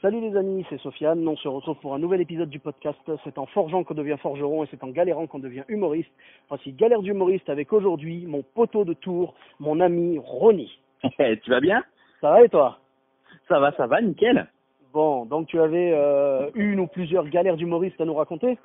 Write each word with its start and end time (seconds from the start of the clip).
Salut 0.00 0.20
les 0.20 0.36
amis, 0.36 0.64
c'est 0.70 0.78
Sofiane. 0.78 1.26
On 1.26 1.36
se 1.36 1.48
retrouve 1.48 1.76
pour 1.80 1.92
un 1.92 1.98
nouvel 1.98 2.20
épisode 2.20 2.48
du 2.48 2.60
podcast. 2.60 3.00
C'est 3.24 3.36
en 3.36 3.46
forgeant 3.46 3.82
qu'on 3.82 3.94
devient 3.94 4.16
forgeron 4.22 4.62
et 4.62 4.68
c'est 4.70 4.84
en 4.84 4.90
galérant 4.90 5.26
qu'on 5.26 5.40
devient 5.40 5.64
humoriste. 5.66 6.12
Voici 6.48 6.72
Galère 6.72 7.02
d'humoriste 7.02 7.48
avec 7.48 7.72
aujourd'hui 7.72 8.24
mon 8.28 8.42
poteau 8.42 8.84
de 8.84 8.92
tour, 8.92 9.34
mon 9.58 9.80
ami 9.80 10.20
Ronnie. 10.22 10.78
tu 11.02 11.50
vas 11.50 11.58
bien? 11.58 11.82
Ça 12.20 12.30
va 12.30 12.44
et 12.44 12.48
toi? 12.48 12.78
Ça 13.48 13.58
va, 13.58 13.72
ça 13.72 13.88
va, 13.88 14.00
nickel. 14.00 14.46
Bon, 14.92 15.26
donc 15.26 15.48
tu 15.48 15.58
avais 15.58 15.90
euh, 15.92 16.48
une 16.54 16.78
ou 16.78 16.86
plusieurs 16.86 17.28
galères 17.28 17.56
d'humoriste 17.56 18.00
à 18.00 18.04
nous 18.04 18.14
raconter? 18.14 18.56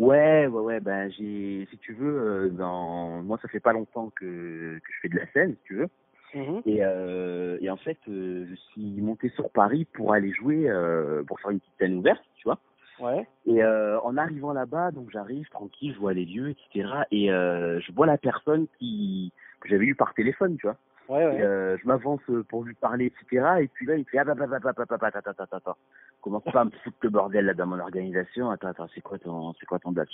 Ouais, 0.00 0.48
ouais, 0.48 0.60
ouais, 0.62 0.80
ben 0.80 1.12
j'ai, 1.12 1.68
si 1.70 1.78
tu 1.78 1.94
veux, 1.94 2.18
euh, 2.18 2.48
dans, 2.48 3.22
moi 3.22 3.38
ça 3.40 3.46
fait 3.46 3.60
pas 3.60 3.72
longtemps 3.72 4.10
que, 4.16 4.78
que 4.78 4.92
je 4.94 5.00
fais 5.02 5.08
de 5.10 5.16
la 5.16 5.26
scène, 5.30 5.54
si 5.58 5.62
tu 5.62 5.76
veux. 5.76 5.88
Mhm. 6.34 6.62
Et, 6.66 6.78
euh, 6.80 7.58
et 7.60 7.70
en 7.70 7.76
fait, 7.76 7.98
euh, 8.08 8.46
je 8.48 8.54
suis 8.54 9.00
monté 9.00 9.28
sur 9.30 9.50
Paris 9.50 9.86
pour 9.92 10.12
aller 10.12 10.32
jouer, 10.32 10.68
euh, 10.68 11.22
pour 11.24 11.40
faire 11.40 11.50
une 11.50 11.60
petite 11.60 11.74
scène 11.78 11.98
ouverte, 11.98 12.22
tu 12.36 12.44
vois. 12.44 12.58
Ouais. 13.00 13.26
Et 13.46 13.62
euh, 13.62 13.98
en 14.02 14.16
arrivant 14.16 14.52
là-bas, 14.52 14.90
donc 14.90 15.10
j'arrive 15.10 15.48
tranquille, 15.48 15.92
je 15.94 15.98
vois 15.98 16.12
les 16.12 16.26
lieux, 16.26 16.50
etc. 16.50 16.88
Et 17.10 17.32
euh, 17.32 17.80
je 17.80 17.92
vois 17.92 18.06
la 18.06 18.18
personne 18.18 18.66
qui 18.78 19.32
que 19.60 19.68
j'avais 19.68 19.86
eu 19.86 19.94
par 19.94 20.14
téléphone, 20.14 20.56
tu 20.58 20.66
vois. 20.66 20.76
Ouais, 21.08 21.26
ouais. 21.26 21.38
Et, 21.38 21.42
euh, 21.42 21.76
je 21.78 21.88
m'avance 21.88 22.20
pour 22.48 22.62
lui 22.64 22.74
parler, 22.74 23.06
etc. 23.06 23.46
Et 23.62 23.68
puis 23.68 23.86
là, 23.86 23.96
il 23.96 24.04
fait 24.04 24.18
ah 24.18 24.24
bah 24.24 24.34
bah 24.34 24.46
bah 24.46 24.58
bah 24.62 24.72
bah 24.76 24.84
bah 24.88 24.96
bah 25.00 25.06
attends 25.08 25.30
attends 25.30 25.42
attends 25.44 25.56
attends. 25.56 25.76
Commence 26.20 26.44
pas 26.44 26.60
à 26.60 26.64
me 26.66 26.70
foutre 26.70 26.98
le 27.02 27.10
bordel 27.10 27.46
là 27.46 27.54
dans 27.54 27.66
mon 27.66 27.80
organisation. 27.80 28.50
Attends 28.50 28.68
attends, 28.68 28.88
c'est 28.94 29.00
quoi 29.00 29.18
ton 29.18 29.54
c'est 29.54 29.66
quoi 29.66 29.78
ton 29.78 29.92
date. 29.92 30.08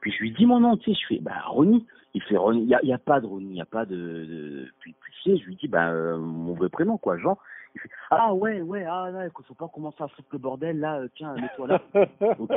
Puis 0.00 0.10
je 0.10 0.18
lui 0.18 0.32
dis 0.32 0.46
mon 0.46 0.58
nom, 0.60 0.76
tu 0.76 0.92
sais, 0.92 1.00
je 1.00 1.06
fais 1.14 1.20
bah 1.20 1.40
Ronnie. 1.46 1.86
Il 2.14 2.22
fait 2.22 2.36
Ronnie. 2.36 2.62
Il 2.62 2.68
y 2.68 2.74
a, 2.74 2.80
y 2.82 2.92
a 2.92 2.98
pas 2.98 3.20
de 3.20 3.26
Ronnie, 3.26 3.50
il 3.52 3.56
y 3.56 3.60
a 3.62 3.64
pas 3.66 3.84
de, 3.86 3.96
de... 3.96 4.66
Puis, 4.80 4.94
puis 5.00 5.38
je 5.40 5.46
lui 5.46 5.56
dis 5.56 5.68
bah 5.68 5.90
euh, 5.90 6.18
mon 6.18 6.52
vrai 6.54 6.68
prénom 6.68 6.98
quoi, 6.98 7.16
Jean. 7.18 7.38
Il 7.74 7.80
fait 7.80 7.88
ah 8.10 8.34
ouais 8.34 8.60
ouais 8.60 8.84
ah 8.86 9.08
non, 9.10 9.22
écoute, 9.22 9.46
faut 9.46 9.54
pas 9.54 9.68
commencer 9.72 10.02
à 10.02 10.08
foutre 10.08 10.28
le 10.32 10.38
bordel 10.38 10.78
là. 10.78 10.96
euh, 10.98 11.08
tiens, 11.16 11.34
mets-toi 11.36 11.68
là. 11.68 11.80
ok. 12.38 12.52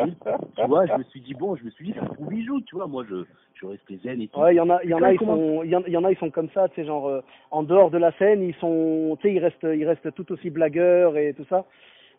Tu 0.57 0.65
vois, 0.67 0.85
je 0.87 0.93
me 0.97 1.03
suis 1.03 1.21
dit 1.21 1.33
bon, 1.33 1.55
je 1.55 1.63
me 1.63 1.69
suis 1.69 1.85
dit 1.85 1.93
ça 1.97 2.05
trouve 2.05 2.33
il 2.33 2.45
joue, 2.45 2.59
tu 2.61 2.75
vois. 2.75 2.87
Moi 2.87 3.05
je 3.09 3.23
je 3.53 3.65
restais 3.65 3.97
zen 4.03 4.19
et 4.21 4.27
tout. 4.27 4.39
Ouais, 4.41 4.53
il 4.53 4.57
y 4.57 4.59
en 4.59 4.69
a, 4.69 4.83
il 4.83 4.89
y 4.89 4.93
en 4.93 4.99
Quand 4.99 5.05
a, 5.05 5.11
il 5.13 5.15
ils 5.21 5.25
sont, 5.25 5.63
il 5.63 5.69
y 5.69 5.75
en, 5.77 5.83
il 5.87 5.93
y 5.93 5.97
en 5.97 6.03
a, 6.03 6.11
ils 6.11 6.17
sont 6.17 6.31
comme 6.31 6.49
ça, 6.49 6.67
tu 6.67 6.75
sais, 6.75 6.85
genre 6.85 7.07
euh, 7.07 7.21
en 7.51 7.63
dehors 7.63 7.91
de 7.91 7.97
la 7.97 8.11
scène, 8.13 8.41
ils 8.43 8.55
sont, 8.55 9.17
tu 9.21 9.29
sais, 9.29 9.33
ils 9.35 9.39
restent, 9.39 9.63
ils 9.73 9.85
restent 9.87 10.13
tout 10.15 10.29
aussi 10.33 10.49
blagueurs 10.49 11.15
et 11.15 11.33
tout 11.33 11.45
ça. 11.49 11.63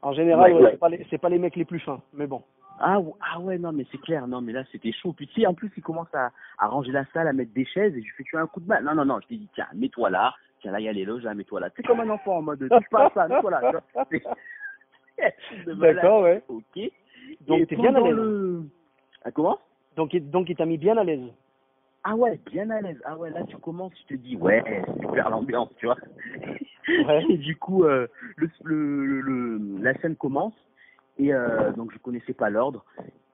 En 0.00 0.12
général, 0.14 0.52
Ouais, 0.52 0.58
ouais, 0.58 0.64
ouais. 0.64 0.70
c'est 0.72 0.78
pas 0.78 0.88
les, 0.88 1.06
c'est 1.10 1.18
pas 1.18 1.28
les 1.28 1.38
mecs 1.38 1.56
les 1.56 1.64
plus 1.66 1.80
fins, 1.80 2.00
mais 2.14 2.26
bon. 2.26 2.42
Ah, 2.78 2.98
ah 3.20 3.40
ouais, 3.40 3.58
non, 3.58 3.72
mais 3.72 3.86
c'est 3.90 4.00
clair, 4.00 4.26
non, 4.28 4.40
mais 4.40 4.52
là, 4.52 4.62
c'était 4.70 4.92
chaud. 4.92 5.12
Puis 5.12 5.26
tu 5.28 5.40
sais, 5.40 5.46
en 5.46 5.54
plus, 5.54 5.70
il 5.76 5.82
commence 5.82 6.12
à, 6.14 6.30
à 6.58 6.68
ranger 6.68 6.92
la 6.92 7.04
salle, 7.12 7.26
à 7.28 7.32
mettre 7.32 7.52
des 7.54 7.64
chaises, 7.64 7.92
et 7.96 8.00
je 8.00 8.04
lui 8.06 8.12
fais, 8.16 8.24
tu 8.24 8.36
as 8.36 8.40
un 8.40 8.46
coup 8.46 8.60
de 8.60 8.68
main. 8.68 8.80
Non, 8.80 8.94
non, 8.94 9.04
non, 9.04 9.18
je 9.22 9.28
t'ai 9.28 9.36
dit, 9.36 9.48
tiens, 9.54 9.66
mets-toi 9.74 10.10
là. 10.10 10.34
Tiens, 10.60 10.72
là, 10.72 10.80
il 10.80 10.84
y 10.84 10.88
a 10.88 10.92
les 10.92 11.04
loges, 11.04 11.22
là, 11.22 11.34
mets-toi 11.34 11.60
là. 11.60 11.68
C'est 11.76 11.86
comme 11.86 12.00
un 12.00 12.08
enfant 12.10 12.38
en 12.38 12.42
mode, 12.42 12.68
touche 12.68 12.88
pas 12.90 13.06
à 13.06 13.10
ça, 13.10 13.28
mets-toi 13.28 13.50
là. 13.50 13.72
D'accord, 15.66 16.22
ouais. 16.22 16.42
Ok. 16.48 16.64
Donc, 17.46 17.66
t'es 17.68 17.76
bien 17.76 17.94
à 17.94 18.00
l'aise. 18.00 18.14
le- 18.16 18.62
Ah, 19.24 19.30
comment? 19.30 19.58
Donc, 19.96 20.12
il- 20.14 20.30
donc, 20.30 20.48
il 20.50 20.56
t'a 20.56 20.66
mis 20.66 20.78
bien 20.78 20.96
à 20.96 21.04
l'aise. 21.04 21.22
Ah 22.04 22.14
ouais, 22.14 22.38
bien 22.52 22.68
à 22.70 22.80
l'aise. 22.80 23.00
Ah 23.04 23.16
ouais, 23.16 23.30
là, 23.30 23.42
tu 23.44 23.56
commences, 23.56 23.92
tu 23.94 24.04
te 24.04 24.14
dis, 24.22 24.36
ouais, 24.36 24.62
super 25.00 25.30
l'ambiance, 25.30 25.70
tu 25.78 25.86
vois. 25.86 25.96
Ouais. 26.88 27.24
Et 27.30 27.38
du 27.38 27.56
coup, 27.56 27.84
euh, 27.84 28.06
le, 28.36 28.48
le, 28.64 29.20
le- 29.20 29.78
la 29.82 29.94
scène 30.00 30.14
commence, 30.16 30.54
et 31.18 31.32
euh, 31.32 31.72
donc 31.72 31.92
je 31.92 31.98
connaissais 31.98 32.34
pas 32.34 32.50
l'ordre. 32.50 32.84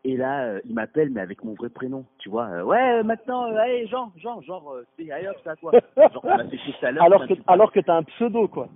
Et 0.05 0.17
là, 0.17 0.45
euh, 0.45 0.61
il 0.65 0.75
m'appelle, 0.75 1.11
mais 1.11 1.21
avec 1.21 1.45
mon 1.45 1.55
vrai 1.55 1.69
prénom, 1.69 2.05
tu 2.19 2.29
vois. 2.29 2.47
euh, 2.47 2.63
ouais, 2.65 3.03
maintenant, 3.05 3.45
allez, 3.55 3.87
Jean, 3.87 4.13
Jean, 4.17 4.41
genre, 4.43 4.77
c'est 4.99 5.11
allez 5.11 5.29
hop, 5.29 5.37
c'est 5.45 5.51
à 5.51 5.57
toi. 5.57 5.73
Genre, 5.97 6.25
on 6.25 6.29
a 6.31 6.45
fait 6.49 6.57
tout 6.57 6.87
à 6.87 6.91
l'heure. 6.91 7.05
Alors 7.05 7.21
ça, 7.21 7.29
que, 7.29 7.41
alors 7.47 7.73
que 7.73 7.81
t'as 7.81 7.97
un 7.97 8.03
pseudo, 8.03 8.49
quoi. 8.49 8.69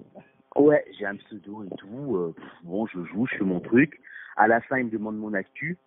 Ouais, 0.54 0.84
j'ai 0.98 1.06
un 1.06 1.16
pseudo 1.16 1.64
et 1.64 1.76
tout. 1.76 2.32
pff, 2.36 2.44
bon, 2.62 2.86
je 2.86 3.02
joue, 3.04 3.26
je 3.26 3.36
fais 3.36 3.44
mon 3.44 3.60
truc. 3.60 4.00
À 4.36 4.46
la 4.46 4.60
fin, 4.60 4.78
il 4.78 4.86
me 4.86 4.90
demande 4.90 5.16
mon 5.16 5.34
actu. 5.34 5.78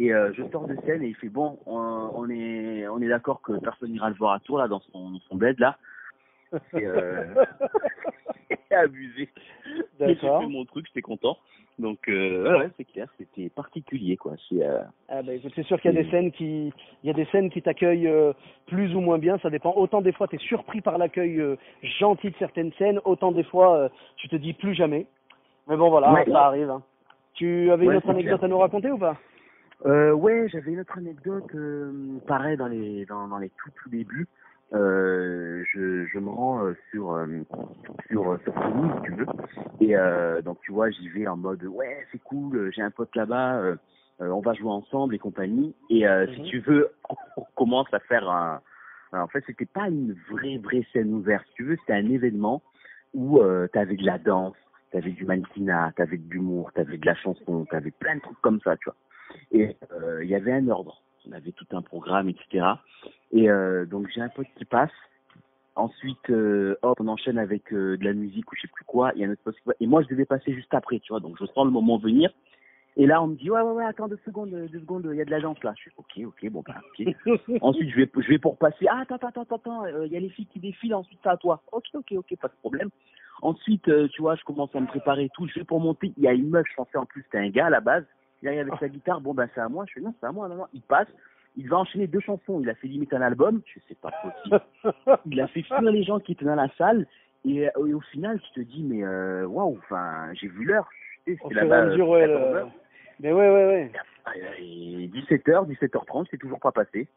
Et 0.00 0.10
je 0.10 0.42
sors 0.52 0.68
de 0.68 0.76
scène 0.86 1.02
et 1.02 1.08
il 1.08 1.16
fait 1.16 1.28
bon, 1.28 1.58
on, 1.66 2.10
on 2.14 2.30
est 2.30 2.86
on 2.86 3.00
est 3.00 3.08
d'accord 3.08 3.42
que 3.42 3.58
personne 3.58 3.90
n'ira 3.90 4.08
le 4.08 4.14
voir 4.14 4.32
à 4.32 4.38
tour 4.38 4.58
là 4.58 4.68
dans 4.68 4.78
son, 4.78 5.10
dans 5.10 5.18
son 5.28 5.34
bed 5.34 5.58
là. 5.58 5.76
C'est 6.72 6.84
euh... 6.86 7.24
c'est 8.68 8.74
abusé. 8.74 9.28
Mais 10.00 10.08
J'ai 10.08 10.14
D'accord. 10.14 10.40
fait 10.42 10.48
mon 10.48 10.64
truc, 10.64 10.86
j'étais 10.86 11.02
content. 11.02 11.36
Donc 11.78 12.08
euh, 12.08 12.58
ouais, 12.58 12.70
c'est 12.76 12.84
clair, 12.84 13.08
c'était 13.18 13.48
particulier 13.50 14.16
quoi. 14.16 14.32
C'est 14.48 14.64
euh... 14.66 14.80
Ah 15.08 15.22
bah, 15.22 15.32
c'est 15.54 15.62
sûr 15.62 15.80
qu'il 15.80 15.92
y 15.92 15.96
a 15.98 16.02
des 16.02 16.10
scènes 16.10 16.32
qui, 16.32 16.72
il 17.04 17.06
y 17.06 17.10
a 17.10 17.12
des 17.12 17.26
scènes 17.26 17.50
qui 17.50 17.62
t'accueillent 17.62 18.08
euh, 18.08 18.32
plus 18.66 18.94
ou 18.96 19.00
moins 19.00 19.18
bien. 19.18 19.38
Ça 19.38 19.50
dépend. 19.50 19.72
Autant 19.76 20.00
des 20.00 20.10
fois 20.12 20.26
t'es 20.26 20.38
surpris 20.38 20.80
par 20.80 20.98
l'accueil 20.98 21.38
euh, 21.40 21.56
gentil 21.82 22.30
de 22.30 22.36
certaines 22.38 22.72
scènes, 22.74 22.98
autant 23.04 23.30
des 23.30 23.44
fois 23.44 23.76
euh, 23.76 23.88
tu 24.16 24.28
te 24.28 24.34
dis 24.36 24.54
plus 24.54 24.74
jamais. 24.74 25.06
Mais 25.68 25.76
bon 25.76 25.88
voilà, 25.90 26.12
Ouais. 26.12 26.24
ça 26.30 26.46
arrive. 26.46 26.70
hein. 26.70 26.82
Tu 27.34 27.70
avais 27.70 27.84
une 27.84 27.94
autre 27.94 28.10
anecdote 28.10 28.38
clair. 28.38 28.44
à 28.44 28.48
nous 28.48 28.58
raconter 28.58 28.90
ou 28.90 28.98
pas? 28.98 29.16
Euh, 29.86 30.10
ouais, 30.12 30.48
j'avais 30.48 30.72
une 30.72 30.80
autre 30.80 30.98
anecdote, 30.98 31.44
euh, 31.54 32.18
pareil 32.26 32.56
dans 32.56 32.66
les 32.66 33.04
dans, 33.06 33.28
dans 33.28 33.38
les 33.38 33.50
tout 33.50 33.70
tout 33.80 33.88
débuts. 33.88 34.26
Euh, 34.74 35.64
je, 35.72 36.04
je 36.06 36.18
me 36.18 36.28
rends 36.28 36.64
euh, 36.66 36.76
sur 36.90 37.12
euh, 37.12 37.26
sur 38.10 38.38
sur 38.42 38.52
Toulouse, 38.54 38.90
si 38.96 39.02
tu 39.02 39.12
veux, 39.12 39.26
et 39.80 39.96
euh, 39.96 40.42
donc 40.42 40.60
tu 40.60 40.72
vois, 40.72 40.90
j'y 40.90 41.08
vais 41.08 41.26
en 41.26 41.38
mode 41.38 41.64
ouais 41.64 42.06
c'est 42.12 42.22
cool, 42.22 42.70
j'ai 42.74 42.82
un 42.82 42.90
pote 42.90 43.14
là-bas, 43.16 43.56
euh, 43.56 43.76
on 44.20 44.40
va 44.40 44.52
jouer 44.52 44.70
ensemble 44.70 45.14
et 45.14 45.18
compagnie. 45.18 45.74
Et 45.88 46.06
euh, 46.06 46.26
Mhm. 46.26 46.34
si 46.34 46.42
tu 46.42 46.58
veux, 46.60 46.90
on 47.38 47.44
commence 47.56 47.92
à 47.94 47.98
faire 48.00 48.28
un. 48.28 48.60
alors, 49.12 49.24
en 49.24 49.28
fait, 49.28 49.42
c'était 49.46 49.64
pas 49.64 49.88
une 49.88 50.14
vraie 50.30 50.58
vraie 50.58 50.86
scène 50.92 51.14
ouverte, 51.14 51.46
si 51.48 51.54
tu 51.54 51.64
veux, 51.64 51.76
c'était 51.76 51.94
un 51.94 52.10
événement 52.10 52.62
où 53.14 53.40
euh, 53.40 53.68
t'avais 53.68 53.96
de 53.96 54.04
la 54.04 54.18
danse, 54.18 54.56
t'avais 54.92 55.12
du 55.12 55.24
mannequinat, 55.24 55.92
t'avais 55.96 56.18
de 56.18 56.28
l'humour, 56.30 56.72
t'avais 56.74 56.98
de 56.98 57.06
la 57.06 57.14
chanson, 57.14 57.64
t'avais 57.70 57.90
plein 57.90 58.16
de 58.16 58.20
trucs 58.20 58.40
comme 58.42 58.60
ça, 58.60 58.76
tu 58.76 58.84
vois. 58.90 58.96
Et 59.50 59.76
euh, 59.92 60.22
il 60.22 60.28
y 60.28 60.34
avait 60.34 60.52
un 60.52 60.68
ordre. 60.68 61.02
On 61.28 61.32
avait 61.32 61.52
tout 61.52 61.66
un 61.72 61.82
programme, 61.82 62.28
etc. 62.28 62.66
Et 63.32 63.50
euh, 63.50 63.84
donc 63.86 64.08
j'ai 64.14 64.20
un 64.20 64.28
pote 64.28 64.46
qui 64.56 64.64
passe. 64.64 64.90
Ensuite, 65.76 66.30
euh, 66.30 66.76
hop, 66.82 66.98
on 67.00 67.06
enchaîne 67.08 67.38
avec 67.38 67.72
euh, 67.72 67.96
de 67.96 68.04
la 68.04 68.12
musique 68.12 68.50
ou 68.50 68.56
je 68.56 68.62
sais 68.62 68.68
plus 68.72 68.84
quoi. 68.84 69.12
Il 69.14 69.20
y 69.20 69.24
a 69.24 69.28
un 69.28 69.32
autre 69.32 69.42
pote 69.44 69.54
qui 69.56 69.62
passe. 69.62 69.76
Et 69.80 69.86
moi, 69.86 70.02
je 70.02 70.08
devais 70.08 70.24
passer 70.24 70.52
juste 70.52 70.72
après, 70.74 70.98
tu 70.98 71.12
vois. 71.12 71.20
Donc 71.20 71.36
je 71.38 71.46
sens 71.46 71.64
le 71.64 71.70
moment 71.70 71.98
venir. 71.98 72.30
Et 72.96 73.06
là, 73.06 73.22
on 73.22 73.28
me 73.28 73.36
dit 73.36 73.48
ouais, 73.48 73.60
ouais, 73.60 73.72
ouais, 73.72 73.84
attends 73.84 74.08
deux 74.08 74.18
secondes, 74.24 74.50
deux 74.50 74.80
secondes. 74.80 75.08
Il 75.12 75.16
y 75.16 75.20
a 75.20 75.24
de 75.24 75.30
la 75.30 75.40
danse 75.40 75.62
là. 75.62 75.72
Je 75.78 75.84
fais 75.84 75.94
ok, 75.96 76.26
ok, 76.26 76.50
bon 76.50 76.64
bah 76.66 76.80
ok. 76.98 77.14
Ensuite, 77.60 77.90
je 77.90 77.96
vais, 77.96 78.10
je 78.16 78.28
vais 78.28 78.38
pour 78.38 78.56
passer. 78.58 78.86
Ah, 78.90 79.00
attends, 79.02 79.14
attends, 79.16 79.42
attends, 79.42 79.54
attends. 79.56 79.84
euh, 79.84 80.06
Il 80.06 80.12
y 80.12 80.16
a 80.16 80.20
les 80.20 80.30
filles 80.30 80.46
qui 80.46 80.58
défilent. 80.58 80.94
Ensuite, 80.96 81.20
c'est 81.22 81.28
à 81.28 81.36
toi. 81.36 81.62
Ok, 81.70 81.84
ok, 81.94 82.12
ok, 82.16 82.36
pas 82.40 82.48
de 82.48 82.54
problème. 82.60 82.88
Ensuite, 83.40 83.86
euh, 83.88 84.08
tu 84.08 84.20
vois, 84.22 84.34
je 84.34 84.42
commence 84.42 84.74
à 84.74 84.80
me 84.80 84.86
préparer 84.88 85.26
et 85.26 85.30
tout. 85.32 85.46
Je 85.46 85.60
vais 85.60 85.64
pour 85.64 85.78
monter. 85.78 86.12
Il 86.16 86.24
y 86.24 86.26
a 86.26 86.32
une 86.32 86.48
meuf. 86.50 86.66
Je 86.68 86.74
pensais 86.74 86.98
en 86.98 87.06
plus 87.06 87.22
c'était 87.22 87.38
un 87.38 87.50
gars 87.50 87.66
à 87.66 87.70
la 87.70 87.80
base. 87.80 88.04
Il 88.42 88.48
arrive 88.48 88.60
avec 88.60 88.74
sa 88.78 88.88
guitare. 88.88 89.20
Bon, 89.20 89.34
bah 89.34 89.46
c'est 89.54 89.60
à 89.60 89.68
moi. 89.68 89.84
Je 89.88 89.94
fais 89.94 90.00
non, 90.00 90.14
c'est 90.20 90.26
à 90.26 90.32
moi. 90.32 90.48
Non, 90.48 90.56
non. 90.56 90.66
Il 90.72 90.82
passe. 90.82 91.08
Il 91.56 91.68
va 91.68 91.78
enchaîner 91.78 92.06
deux 92.06 92.20
chansons. 92.20 92.60
Il 92.60 92.70
a 92.70 92.74
fait 92.74 92.86
limite 92.88 93.12
un 93.14 93.20
album. 93.22 93.60
Je 93.66 93.74
sais 93.80 93.84
c'est 93.88 93.98
pas 93.98 94.12
possible. 94.22 94.60
Il 95.26 95.40
a 95.40 95.48
fait 95.48 95.62
fuir 95.62 95.80
les 95.82 96.04
gens 96.04 96.20
qui 96.20 96.32
étaient 96.32 96.44
dans 96.44 96.54
la 96.54 96.68
salle. 96.78 97.06
Et, 97.44 97.68
euh, 97.68 97.86
et 97.86 97.94
au 97.94 98.00
final, 98.00 98.40
tu 98.40 98.52
te 98.52 98.60
dis 98.60 98.82
mais 98.84 99.02
euh, 99.04 99.46
waouh. 99.46 99.76
Enfin, 99.78 100.32
j'ai 100.34 100.48
vu 100.48 100.64
l'heure. 100.64 100.88
Là-bas. 101.50 101.86
mesure, 101.86 102.12
euh, 102.12 102.18
ouais. 102.20 102.26
14 102.28 102.50
le- 102.52 102.56
heures. 102.58 102.70
Mais 103.20 103.32
ouais, 103.32 103.50
ouais, 103.50 103.66
ouais. 103.66 103.92
Et 104.60 105.08
17h, 105.08 105.66
17h30, 105.68 106.26
c'est 106.30 106.38
toujours 106.38 106.60
pas 106.60 106.72
passé. 106.72 107.08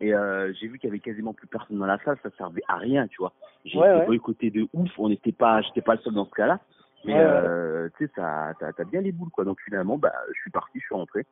Et 0.00 0.14
euh, 0.14 0.50
j'ai 0.54 0.66
vu 0.68 0.78
qu'il 0.78 0.88
y 0.88 0.90
avait 0.90 0.98
quasiment 1.00 1.34
plus 1.34 1.46
personne 1.46 1.78
dans 1.78 1.84
la 1.86 1.98
salle, 1.98 2.16
ça 2.22 2.30
servait 2.38 2.62
à 2.68 2.76
rien, 2.76 3.06
tu 3.08 3.18
vois. 3.18 3.32
J'ai 3.66 3.78
Ouais, 3.78 3.90
été 3.90 3.98
ouais. 4.00 4.06
boycotté 4.06 4.50
de 4.50 4.66
ouf, 4.72 4.88
on 4.98 5.10
n'était 5.10 5.32
pas, 5.32 5.60
j'étais 5.60 5.82
pas 5.82 5.94
le 5.96 6.00
seul 6.00 6.14
dans 6.14 6.24
ce 6.24 6.30
cas-là. 6.30 6.58
Mais 7.04 7.14
Ouais, 7.14 7.20
euh, 7.20 7.88
tu 7.96 8.06
sais, 8.06 8.12
t'as, 8.14 8.84
bien 8.84 9.00
les 9.00 9.12
boules, 9.12 9.30
quoi. 9.30 9.44
Donc 9.44 9.58
finalement, 9.64 9.96
bah, 9.96 10.12
je 10.28 10.40
suis 10.40 10.50
parti, 10.50 10.78
je 10.80 10.84
suis 10.84 10.94
rentré. 10.94 11.24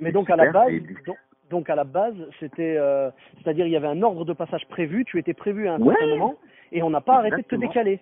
Mais 0.00 0.10
donc 0.12 0.30
à 0.30 0.36
la 0.36 0.50
base, 0.50 0.72
et- 0.72 0.80
donc, 1.06 1.18
donc 1.50 1.70
à 1.70 1.74
la 1.74 1.84
base, 1.84 2.14
c'était, 2.40 2.76
euh, 2.78 3.10
c'est-à-dire 3.38 3.66
il 3.66 3.72
y 3.72 3.76
avait 3.76 3.86
un 3.86 4.02
ordre 4.02 4.24
de 4.24 4.32
passage 4.32 4.66
prévu. 4.68 5.04
Tu 5.04 5.18
étais 5.18 5.34
prévu 5.34 5.68
à 5.68 5.74
un 5.74 5.80
Ouais. 5.80 5.94
certain 5.94 6.06
moment, 6.06 6.36
et 6.72 6.82
on 6.82 6.90
n'a 6.90 7.00
pas 7.00 7.16
arrêté 7.16 7.42
de 7.42 7.46
te 7.46 7.56
décaler. 7.56 8.00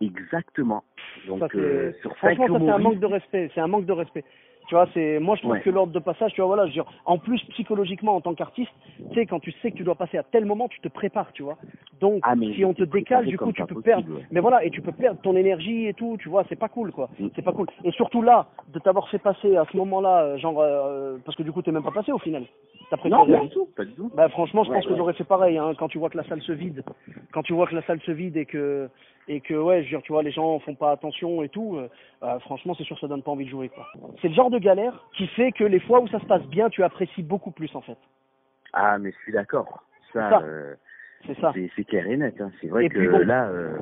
Exactement. 0.00 0.84
Donc 1.26 1.40
Ça, 1.40 1.48
euh, 1.54 1.92
sur 2.00 2.16
Franchement, 2.18 2.46
ça 2.46 2.58
c'est 2.58 2.70
un 2.70 2.78
manque 2.78 2.98
de 2.98 3.06
respect. 3.06 3.50
C'est 3.54 3.60
un 3.60 3.68
manque 3.68 3.86
de 3.86 3.92
respect. 3.92 4.24
Tu 4.66 4.74
vois, 4.74 4.88
c'est 4.94 5.18
moi 5.18 5.36
je 5.36 5.42
trouve 5.42 5.52
Ouais. 5.52 5.60
que 5.60 5.68
l'ordre 5.70 5.92
de 5.92 5.98
passage, 5.98 6.32
tu 6.32 6.40
vois, 6.40 6.48
voilà, 6.48 6.62
je 6.64 6.68
veux 6.68 6.72
dire, 6.82 6.86
en 7.04 7.18
plus 7.18 7.42
psychologiquement 7.50 8.16
en 8.16 8.20
tant 8.22 8.34
qu'artiste, 8.34 8.70
tu 9.10 9.14
sais, 9.14 9.26
quand 9.26 9.38
tu 9.40 9.52
sais 9.60 9.70
que 9.70 9.76
tu 9.76 9.84
dois 9.84 9.94
passer 9.94 10.16
à 10.16 10.22
tel 10.22 10.46
moment, 10.46 10.68
tu 10.68 10.80
te 10.80 10.88
prépares, 10.88 11.32
tu 11.32 11.42
vois. 11.42 11.56
Donc 12.00 12.20
Ah, 12.22 12.34
si 12.54 12.64
on 12.64 12.72
te 12.72 12.82
décale, 12.84 13.26
du 13.26 13.36
coup, 13.38 13.52
tu 13.52 13.60
peux 13.62 13.74
possible, 13.74 13.82
perdre. 13.82 14.14
ouais. 14.16 14.26
Mais 14.30 14.40
voilà, 14.40 14.64
et 14.64 14.70
tu 14.70 14.80
peux 14.80 14.92
perdre 14.92 15.20
ton 15.20 15.36
énergie 15.36 15.86
et 15.86 15.92
tout, 15.94 16.16
tu 16.18 16.28
vois, 16.30 16.44
c'est 16.48 16.56
pas 16.58 16.68
cool, 16.68 16.92
quoi. 16.92 17.10
Mm. 17.18 17.26
C'est 17.36 17.42
pas 17.42 17.52
cool. 17.52 17.66
Et 17.84 17.90
surtout 17.92 18.22
là, 18.22 18.46
de 18.72 18.78
t'avoir 18.78 19.08
fait 19.10 19.18
passer 19.18 19.56
à 19.56 19.64
ce 19.70 19.76
moment-là, 19.76 20.22
euh, 20.22 20.38
genre, 20.38 20.58
euh, 20.60 21.18
parce 21.24 21.36
que 21.36 21.42
du 21.42 21.52
coup, 21.52 21.60
t'es 21.60 21.70
même 21.72 21.82
pas 21.84 21.90
passé 21.90 22.10
au 22.12 22.18
final. 22.18 22.44
T'as 22.90 22.96
Non, 23.08 23.26
pas 23.26 23.40
du 23.40 23.48
tout, 23.48 23.68
pas 23.76 23.84
du 23.84 23.92
tout. 23.94 24.10
Bah 24.14 24.28
franchement, 24.28 24.62
je 24.62 24.70
Ouais, 24.70 24.76
pense 24.76 24.86
que 24.86 24.94
j'aurais 24.96 25.14
fait 25.14 25.24
pareil. 25.24 25.56
Hein, 25.56 25.72
quand 25.78 25.88
tu 25.88 25.98
vois 25.98 26.10
que 26.10 26.18
la 26.18 26.24
salle 26.24 26.42
se 26.42 26.52
vide, 26.52 26.82
quand 27.32 27.42
tu 27.42 27.52
vois 27.54 27.66
que 27.66 27.74
la 27.74 27.82
salle 27.82 28.00
se 28.02 28.12
vide 28.12 28.36
et 28.36 28.44
que 28.44 28.88
et 29.28 29.40
que 29.40 29.54
ouais, 29.54 29.78
je 29.78 29.84
veux 29.84 29.88
dire, 29.90 30.02
tu 30.02 30.12
vois, 30.12 30.22
les 30.22 30.30
gens 30.32 30.58
font 30.60 30.74
pas 30.74 30.92
attention 30.92 31.42
et 31.42 31.48
tout. 31.48 31.76
euh, 31.76 31.88
euh, 32.22 32.38
franchement, 32.40 32.74
c'est 32.76 32.84
sûr, 32.84 32.98
ça 32.98 33.08
donne 33.08 33.22
pas 33.22 33.30
envie 33.30 33.44
de 33.46 33.50
jouer. 33.50 33.68
quoi. 33.70 33.86
C'est 34.20 34.28
le 34.28 34.34
genre 34.34 34.50
de 34.50 34.58
galère 34.58 35.04
qui 35.16 35.26
fait 35.28 35.52
que 35.52 35.64
les 35.64 35.80
fois 35.80 36.00
où 36.00 36.08
ça 36.08 36.20
se 36.20 36.26
passe 36.26 36.42
bien, 36.46 36.68
tu 36.70 36.82
apprécies 36.82 37.22
beaucoup 37.22 37.50
plus 37.50 37.74
en 37.74 37.80
fait. 37.80 37.98
Ah, 38.72 38.98
mais 38.98 39.12
je 39.12 39.16
suis 39.18 39.32
d'accord. 39.32 39.82
Ça, 40.12 40.30
Ça. 40.30 40.42
euh, 40.44 40.74
C'est 41.26 41.38
ça. 41.40 41.52
c'est 41.54 41.70
c'est 41.76 41.84
clair 41.84 42.06
et 42.06 42.16
net. 42.16 42.40
Hein. 42.40 42.50
C'est 42.60 42.68
vrai 42.68 42.84
Et 42.86 42.88
que 42.88 43.08
bon. 43.10 43.18
là, 43.26 43.48
euh, 43.48 43.78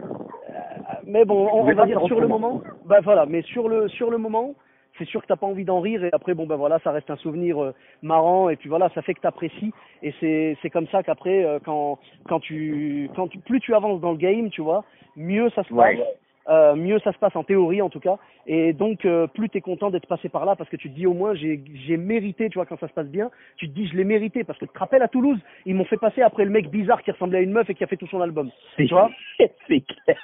Mais 1.05 1.25
bon, 1.25 1.49
on, 1.53 1.65
va 1.65 1.87
dire 1.87 2.01
sur 2.07 2.21
le 2.21 2.29
moment. 2.29 2.63
Bah 2.87 3.01
voilà, 3.03 3.27
mais 3.27 3.43
sur 3.43 3.69
le 3.69 3.89
sur 3.89 4.11
le 4.11 4.19
moment, 4.19 4.55
c'est 4.99 5.07
sûr 5.07 5.23
que 5.23 5.27
t'as 5.27 5.37
pas 5.37 5.47
envie 5.47 5.65
d'en 5.65 5.81
rire 5.81 6.05
et 6.05 6.11
après 6.13 6.35
bon 6.35 6.47
ben 6.47 6.57
voilà, 6.57 6.79
ça 6.81 6.91
reste 6.93 7.11
un 7.11 7.17
souvenir 7.17 7.63
euh, 7.63 7.75
marrant 8.03 8.49
et 8.49 8.57
puis 8.57 8.69
voilà, 8.69 8.89
ça 8.95 9.03
fait 9.03 9.15
que 9.15 9.21
t'apprécies 9.21 9.73
et 10.03 10.13
c'est 10.21 10.57
c'est 10.63 10.71
comme 10.71 10.87
ça 10.89 11.03
qu'après 11.03 11.45
euh, 11.45 11.59
quand 11.65 11.99
quand 12.29 12.41
tu 12.41 13.09
quand 13.17 13.29
tu, 13.29 13.39
plus 13.39 13.61
tu 13.61 13.75
avances 13.75 14.01
dans 14.01 14.13
le 14.13 14.19
game, 14.19 14.51
tu 14.51 14.61
vois, 14.61 14.85
mieux 15.17 15.51
ça 15.51 15.63
se 15.65 15.73
Ouais. 15.73 15.97
passe. 15.97 16.07
Euh, 16.49 16.75
mieux 16.75 16.99
ça 16.99 17.13
se 17.13 17.19
passe 17.19 17.37
en 17.37 17.45
théorie 17.45 17.81
en 17.83 17.89
tout 17.89 18.01
cas 18.01 18.17
et 18.49 18.73
donc 18.73 19.05
euh, 19.05 19.29
plus 19.29 19.49
t'es 19.49 19.61
content 19.61 19.91
d'être 19.91 20.09
passé 20.09 20.29
par 20.29 20.45
là 20.45 20.57
parce 20.57 20.69
que 20.69 20.75
tu 20.75 20.91
te 20.91 20.95
dis 20.97 21.07
au 21.07 21.13
moins 21.15 21.35
j'ai 21.35 21.63
j'ai 21.87 21.97
mérité 21.97 22.49
tu 22.51 22.59
vois 22.59 22.67
quand 22.67 22.81
ça 22.81 22.89
se 22.89 22.93
passe 22.93 23.07
bien 23.07 23.31
tu 23.59 23.69
te 23.69 23.75
dis 23.77 23.87
je 23.87 23.97
l'ai 23.97 24.03
mérité 24.03 24.43
parce 24.43 24.59
que 24.59 24.65
tu 24.65 24.73
te 24.73 24.79
rappelles 24.81 25.03
à 25.03 25.07
Toulouse 25.09 25.39
ils 25.67 25.75
m'ont 25.77 25.85
fait 25.85 25.99
passer 25.99 26.21
après 26.21 26.45
le 26.45 26.51
mec 26.51 26.69
bizarre 26.69 27.01
qui 27.05 27.13
ressemblait 27.13 27.39
à 27.39 27.43
une 27.43 27.53
meuf 27.53 27.71
et 27.71 27.77
qui 27.77 27.85
a 27.85 27.87
fait 27.87 27.97
tout 27.97 28.09
son 28.09 28.21
album 28.21 28.51
c'est 28.77 28.87
tu 28.87 28.93
vois 28.93 29.09
c'est 29.39 29.83
clair. 29.83 30.19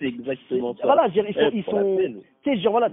C'est 0.00 0.06
exactement 0.08 0.74
ça. 0.74 0.84
voilà, 0.84 1.02
je 1.02 1.08
veux 1.08 1.12
dire, 1.12 1.26
ils 1.28 1.34
sont, 1.34 1.40
Eh, 1.52 1.58
ils 1.58 1.64
tu 2.42 2.50
sais, 2.50 2.56
dire, 2.56 2.70
voilà, 2.70 2.88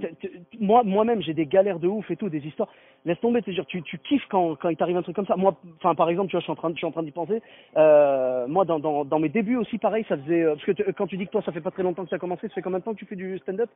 moi, 0.60 0.84
moi-même, 0.84 1.22
j'ai 1.22 1.34
des 1.34 1.46
galères 1.46 1.80
de 1.80 1.88
ouf 1.88 2.12
et 2.12 2.18
tout, 2.18 2.28
des 2.28 2.46
histoires. 2.46 2.68
Laisse 3.06 3.20
tomber, 3.22 3.42
tu 3.42 3.54
dire, 3.54 3.66
tu, 3.66 3.82
tu 3.82 3.98
kiffes 4.00 4.26
quand, 4.30 4.56
quand 4.56 4.68
il 4.68 4.76
t'arrive 4.76 4.98
un 4.98 5.02
truc 5.02 5.16
comme 5.16 5.26
ça. 5.26 5.38
Moi, 5.38 5.56
enfin, 5.78 5.96
par 5.96 6.10
exemple, 6.10 6.28
tu 6.30 6.34
vois, 6.34 6.42
je 6.42 6.44
suis 6.46 6.52
en 6.52 6.56
train, 6.56 6.70
de- 6.70 6.74
je 6.76 6.80
suis 6.80 6.86
en 6.86 6.92
train 6.92 7.04
d'y 7.04 7.12
penser. 7.12 7.42
Euh, 7.78 8.46
moi, 8.48 8.66
dans, 8.66 8.80
dans, 8.80 9.06
dans 9.06 9.20
mes 9.20 9.30
débuts 9.30 9.56
aussi, 9.56 9.78
pareil, 9.78 10.06
ça 10.10 10.18
faisait, 10.18 10.44
euh, 10.44 10.56
parce 10.56 10.66
que 10.66 10.72
tu- 10.74 10.94
quand 10.94 11.08
tu 11.08 11.16
dis 11.16 11.26
que 11.26 11.32
toi, 11.32 11.42
ça 11.44 11.54
fait 11.54 11.62
pas 11.62 11.72
très 11.72 11.84
longtemps 11.84 12.04
que 12.04 12.10
ça 12.10 12.18
a 12.18 12.20
commencé, 12.20 12.50
ça 12.50 12.54
fait 12.56 12.62
combien 12.62 12.80
de 12.80 12.84
temps 12.84 12.94
que 12.94 13.00
tu 13.00 13.06
fais 13.06 13.16
du 13.16 13.38
stand-up? 13.40 13.70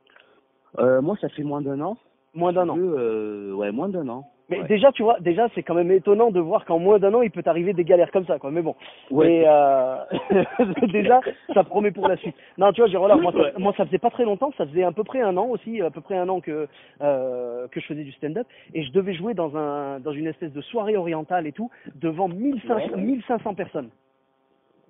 Euh, 0.79 1.01
moi, 1.01 1.15
ça 1.21 1.29
fait 1.29 1.43
moins 1.43 1.61
d'un 1.61 1.79
an. 1.79 1.97
Moins 2.33 2.53
d'un 2.53 2.69
an. 2.69 2.77
Euh, 2.77 3.53
ouais, 3.53 3.71
moins 3.71 3.89
d'un 3.89 4.07
an. 4.07 4.27
Mais 4.49 4.59
Ouais. 4.59 4.67
déjà, 4.67 4.91
tu 4.91 5.01
vois, 5.03 5.17
déjà, 5.21 5.47
c'est 5.55 5.63
quand 5.63 5.75
même 5.75 5.91
étonnant 5.91 6.29
de 6.29 6.39
voir 6.41 6.65
qu'en 6.65 6.77
moins 6.77 6.99
d'un 6.99 7.13
an, 7.13 7.21
il 7.21 7.31
peut 7.31 7.41
t'arriver 7.41 7.71
des 7.71 7.85
galères 7.85 8.11
comme 8.11 8.25
ça, 8.25 8.37
quoi. 8.37 8.51
Mais 8.51 8.61
bon. 8.61 8.75
Ouais. 9.09 9.33
Et 9.35 9.43
euh, 9.47 9.95
déjà, 10.91 11.21
ça 11.53 11.63
promet 11.63 11.91
pour 11.91 12.07
la 12.09 12.17
suite. 12.17 12.35
Non, 12.57 12.73
tu 12.73 12.81
vois, 12.81 12.89
dire, 12.89 12.99
voilà, 12.99 13.15
moi, 13.15 13.31
ça, 13.31 13.57
moi, 13.57 13.73
ça 13.77 13.85
faisait 13.85 13.97
pas 13.97 14.09
très 14.09 14.25
longtemps, 14.25 14.51
ça 14.57 14.65
faisait 14.65 14.83
à 14.83 14.91
peu 14.91 15.05
près 15.05 15.21
un 15.21 15.37
an 15.37 15.45
aussi, 15.47 15.81
à 15.81 15.89
peu 15.89 16.01
près 16.01 16.17
un 16.17 16.27
an 16.27 16.41
que 16.41 16.67
euh, 17.01 17.67
que 17.69 17.79
je 17.79 17.85
faisais 17.85 18.03
du 18.03 18.11
stand-up, 18.11 18.47
et 18.73 18.83
je 18.83 18.91
devais 18.91 19.13
jouer 19.13 19.33
dans 19.33 19.55
un 19.55 19.99
dans 20.01 20.11
une 20.11 20.27
espèce 20.27 20.51
de 20.51 20.61
soirée 20.61 20.97
orientale 20.97 21.47
et 21.47 21.53
tout, 21.53 21.69
devant 21.95 22.27
1500, 22.27 22.97
1500 22.97 23.53
personnes. 23.55 23.89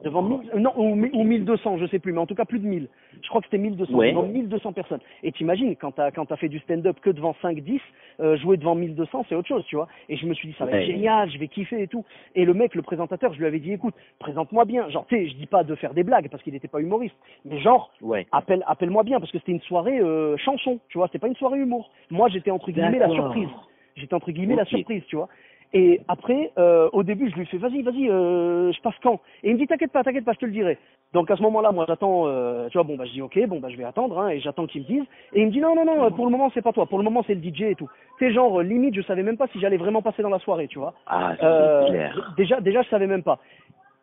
Devant 0.03 0.21
1000, 0.23 0.49
euh, 0.55 0.59
non, 0.59 0.71
ou, 0.77 0.93
ou 0.93 1.23
1200, 1.23 1.77
je 1.77 1.85
sais 1.87 1.99
plus, 1.99 2.11
mais 2.11 2.19
en 2.19 2.25
tout 2.25 2.33
cas 2.35 2.45
plus 2.45 2.59
de 2.59 2.65
1000. 2.65 2.87
Je 3.21 3.29
crois 3.29 3.41
que 3.41 3.47
c'était 3.47 3.59
1200, 3.59 3.93
Ouais. 3.95 4.09
devant 4.11 4.23
1200 4.23 4.73
personnes. 4.73 4.99
Et 5.21 5.31
t'imagines, 5.31 5.75
quand 5.75 5.91
t'as, 5.91 6.09
quand 6.11 6.25
t'as 6.25 6.37
fait 6.37 6.49
du 6.49 6.57
stand-up 6.59 6.97
que 7.01 7.11
devant 7.11 7.35
5-10, 7.41 7.79
euh, 8.19 8.35
jouer 8.37 8.57
devant 8.57 8.73
1200, 8.75 9.25
c'est 9.29 9.35
autre 9.35 9.47
chose, 9.47 9.63
tu 9.67 9.75
vois. 9.75 9.87
Et 10.09 10.17
je 10.17 10.25
me 10.25 10.33
suis 10.33 10.47
dit, 10.49 10.55
ça 10.57 10.65
va 10.65 10.71
être 10.77 10.85
génial, 10.87 11.29
je 11.29 11.37
vais 11.37 11.47
kiffer 11.47 11.83
et 11.83 11.87
tout. 11.87 12.03
Et 12.35 12.45
le 12.45 12.53
mec, 12.55 12.73
le 12.73 12.81
présentateur, 12.81 13.33
je 13.33 13.39
lui 13.39 13.45
avais 13.45 13.59
dit, 13.59 13.73
écoute, 13.73 13.93
présente-moi 14.19 14.65
bien. 14.65 14.89
Genre, 14.89 15.05
tu 15.07 15.15
sais, 15.15 15.27
je 15.29 15.35
dis 15.35 15.45
pas 15.45 15.63
de 15.63 15.75
faire 15.75 15.93
des 15.93 16.03
blagues 16.03 16.29
parce 16.29 16.41
qu'il 16.41 16.53
n'était 16.53 16.67
pas 16.67 16.79
humoriste, 16.81 17.15
mais 17.45 17.59
genre, 17.59 17.91
Ouais. 18.01 18.25
appelle, 18.31 18.63
appelle-moi 18.67 19.03
bien 19.03 19.19
parce 19.19 19.31
que 19.31 19.37
c'était 19.37 19.51
une 19.51 19.61
soirée 19.61 19.99
euh, 19.99 20.35
chanson, 20.37 20.79
tu 20.89 20.97
vois, 20.97 21.07
c'était 21.07 21.19
pas 21.19 21.27
une 21.27 21.35
soirée 21.35 21.59
humour. 21.59 21.91
Moi, 22.09 22.27
j'étais 22.29 22.49
entre 22.51 22.71
guillemets 22.71 22.97
la 22.99 23.09
surprise. 23.09 23.49
J'étais 23.97 24.13
entre 24.15 24.31
guillemets 24.31 24.55
la 24.55 24.65
surprise, 24.65 25.03
tu 25.07 25.15
vois. 25.17 25.27
Et 25.73 26.01
après, 26.09 26.51
euh, 26.57 26.89
au 26.91 27.01
début, 27.03 27.29
je 27.29 27.35
lui 27.35 27.45
fais 27.45 27.57
vas-y, 27.57 27.81
vas-y, 27.81 28.09
euh, 28.09 28.71
je 28.73 28.81
passe 28.81 28.95
quand? 29.01 29.21
Et 29.43 29.49
il 29.49 29.53
me 29.53 29.59
dit 29.59 29.67
t'inquiète 29.67 29.91
pas, 29.93 30.03
t'inquiète 30.03 30.25
pas, 30.25 30.33
je 30.33 30.39
te 30.39 30.45
le 30.45 30.51
dirai. 30.51 30.77
Donc 31.13 31.31
à 31.31 31.35
ce 31.37 31.41
moment-là, 31.43 31.71
moi 31.71 31.85
j'attends, 31.87 32.23
euh, 32.27 32.67
tu 32.69 32.77
vois, 32.77 32.83
bon 32.83 32.97
bah 32.97 33.05
je 33.05 33.11
dis 33.11 33.21
ok, 33.21 33.39
bon 33.47 33.59
bah 33.59 33.69
je 33.69 33.77
vais 33.77 33.83
attendre, 33.85 34.19
hein, 34.19 34.29
et 34.29 34.39
j'attends 34.41 34.65
qu'il 34.65 34.81
me 34.81 34.87
dise. 34.87 35.03
Et 35.33 35.41
il 35.41 35.47
me 35.47 35.51
dit 35.51 35.61
non 35.61 35.75
non 35.75 35.85
non, 35.85 36.03
euh, 36.03 36.09
pour 36.09 36.25
le 36.25 36.31
moment 36.31 36.51
c'est 36.53 36.61
pas 36.61 36.73
toi, 36.73 36.85
pour 36.87 36.97
le 36.97 37.03
moment 37.05 37.23
c'est 37.25 37.35
le 37.35 37.41
DJ 37.41 37.61
et 37.63 37.75
tout. 37.75 37.89
C'est 38.19 38.33
genre 38.33 38.59
euh, 38.59 38.63
limite, 38.63 38.95
je 38.95 39.01
savais 39.01 39.23
même 39.23 39.37
pas 39.37 39.47
si 39.47 39.59
j'allais 39.61 39.77
vraiment 39.77 40.01
passer 40.01 40.21
dans 40.21 40.29
la 40.29 40.39
soirée, 40.39 40.67
tu 40.67 40.77
vois. 40.79 40.93
Ah, 41.07 41.33
c'est 41.39 41.45
Euh, 41.45 41.85
clair. 41.87 42.33
déjà, 42.35 42.59
déjà 42.59 42.81
je 42.81 42.89
savais 42.89 43.07
même 43.07 43.23
pas. 43.23 43.39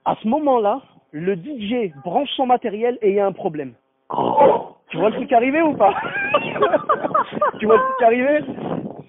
À 0.06 0.16
ce 0.22 0.28
moment-là, 0.28 0.80
le 1.12 1.34
DJ 1.34 1.92
branche 2.02 2.30
son 2.36 2.46
matériel 2.46 2.96
et 3.02 3.10
il 3.10 3.14
y 3.16 3.20
a 3.20 3.26
un 3.26 3.32
problème. 3.32 3.72
Oh. 4.10 4.68
Tu 4.88 4.96
vois 4.96 5.10
le 5.10 5.16
truc 5.16 5.30
arriver 5.34 5.60
ou 5.60 5.74
pas? 5.74 5.94
Tu 7.58 7.66
vois 7.66 7.76
le 7.76 7.82
truc 7.82 8.02
arriver? 8.02 8.38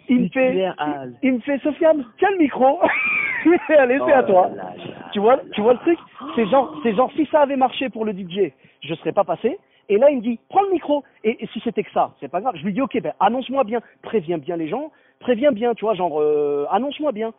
Il 0.10 0.22
me 0.24 0.28
fait, 0.30 0.68
il 1.24 1.34
me 1.34 1.40
fait 1.40 1.60
Sofiane, 1.60 2.04
tiens 2.18 2.32
le 2.32 2.38
micro. 2.38 2.80
Allez, 3.70 4.00
c'est 4.06 4.12
à 4.14 4.24
Oh 4.24 4.28
toi. 4.28 4.50
là 4.50 4.64
là. 4.64 4.74
Tu 5.14 5.20
vois, 5.20 5.40
tu 5.54 5.62
vois 5.62 5.74
le 5.74 5.80
truc 5.80 5.98
C'est 6.36 6.46
genre, 6.48 6.76
c'est 6.84 6.94
genre 6.96 7.12
si 7.16 7.26
ça 7.28 7.42
avait 7.42 7.56
marché 7.56 7.90
pour 7.90 8.06
le 8.06 8.12
DJ, 8.12 8.52
je 8.82 8.94
serais 8.96 9.12
pas 9.14 9.24
passé. 9.24 9.58
Et 9.88 9.98
là, 9.98 10.10
il 10.12 10.18
me 10.18 10.22
dit, 10.22 10.40
prends 10.50 10.62
le 10.62 10.72
micro. 10.72 11.04
Et, 11.24 11.44
et 11.44 11.48
si 11.48 11.60
c'était 11.62 11.84
que 11.84 11.92
ça, 11.92 12.12
c'est 12.20 12.28
pas 12.30 12.42
grave. 12.42 12.56
Je 12.58 12.64
lui 12.66 12.74
dis, 12.74 12.82
ok, 12.82 13.00
ben 13.02 13.14
annonce-moi 13.20 13.64
bien, 13.64 13.80
préviens 14.04 14.38
bien 14.38 14.56
les 14.58 14.68
gens, 14.68 14.92
préviens 15.20 15.52
bien, 15.52 15.74
tu 15.74 15.86
vois, 15.86 15.96
genre 15.96 16.20
euh, 16.22 16.66
annonce-moi 16.70 17.12
bien. 17.12 17.34